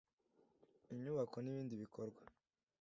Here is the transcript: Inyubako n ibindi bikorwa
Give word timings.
Inyubako 0.93 1.35
n 1.41 1.47
ibindi 1.51 1.73
bikorwa 1.83 2.21